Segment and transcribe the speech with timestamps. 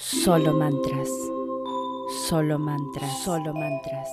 [0.00, 1.10] Solo mantras.
[2.26, 3.22] Solo mantras.
[3.22, 4.08] Solo mantras.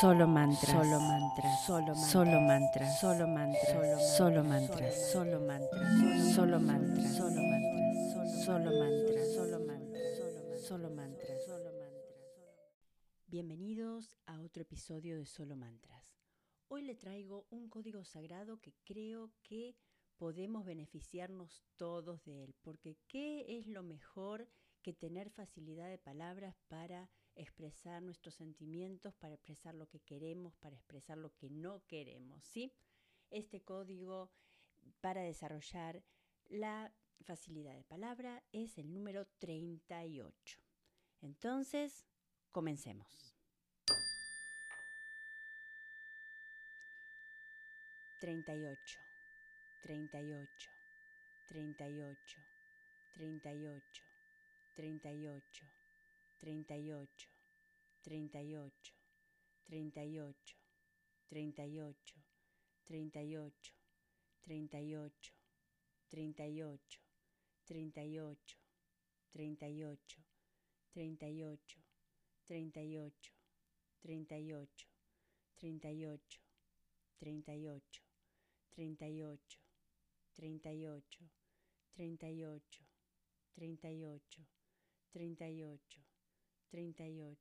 [0.00, 0.70] Solo mantras.
[0.70, 1.66] Solo mantras.
[1.66, 3.00] Solo solo mantras.
[3.00, 4.16] Solo mantras.
[4.16, 5.10] Solo mantras.
[5.10, 6.14] Solo mantras.
[6.22, 7.14] Solo mantras.
[7.16, 8.44] Solo mantras.
[8.44, 9.34] Solo mantras.
[9.34, 10.62] Solo mantras.
[10.62, 11.44] Solo mantras.
[11.44, 12.12] Solo mantras.
[13.26, 16.20] Bienvenidos a otro episodio de Solo Mantras.
[16.68, 19.74] Hoy le traigo un código sagrado que creo que
[20.18, 24.52] podemos beneficiarnos todos de él, porque ¿qué es lo mejor que
[24.90, 31.16] tener facilidad de palabras para expresar nuestros sentimientos, para expresar lo que queremos, para expresar
[31.16, 32.72] lo que no queremos, ¿sí?
[33.30, 34.32] Este código
[35.00, 36.02] para desarrollar
[36.48, 40.60] la facilidad de palabra es el número 38.
[41.20, 42.04] Entonces,
[42.50, 43.36] comencemos.
[48.20, 48.98] 38,
[49.82, 50.70] 38,
[51.48, 52.40] 38,
[53.12, 54.11] 38
[54.76, 55.42] 38,
[56.40, 57.28] 38,
[58.04, 58.92] 38,
[59.68, 60.54] 38,
[61.30, 62.14] 38, 38,
[62.88, 63.72] 38,
[64.48, 65.32] 38,
[66.08, 66.98] 38,
[67.68, 68.56] 38,
[69.32, 70.16] 38,
[70.94, 71.76] 38,
[72.46, 73.12] 38,
[75.60, 76.32] 38,
[77.20, 77.98] 38,
[78.76, 79.58] 38,
[80.36, 81.18] 38,
[81.96, 82.78] 38,
[83.56, 84.61] 38,
[85.14, 85.78] 38,
[86.72, 87.36] 38,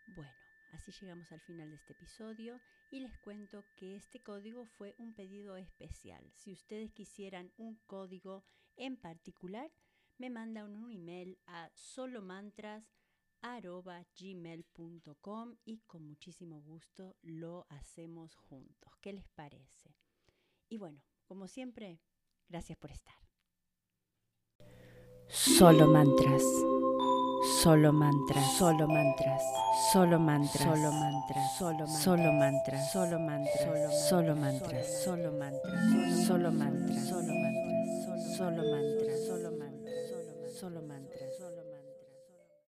[0.06, 0.32] Bueno,
[0.70, 2.60] así llegamos al final de este episodio
[2.91, 6.31] y les cuento que este código fue un pedido especial.
[6.32, 8.44] Si ustedes quisieran un código
[8.76, 9.70] en particular,
[10.16, 13.01] me mandan un email a solomantras.com
[13.42, 18.92] arroba gmail.com y con muchísimo gusto lo hacemos juntos.
[19.00, 19.94] ¿Qué les parece?
[20.69, 22.00] Y bueno, como siempre,
[22.48, 23.14] gracias por estar.
[25.28, 26.42] Solo mantras.
[27.60, 29.42] Solo mantras, solo mantras,
[29.92, 36.52] solo mantras, solo mantras, solo mantras, solo mantras, solo mantras, solo mantras, solo mantras, solo
[36.52, 37.86] mantras, solo mantras,
[38.36, 41.01] solo mantras, solo mantras, solo mantras.